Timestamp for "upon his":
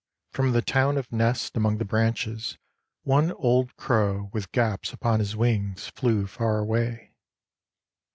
4.93-5.35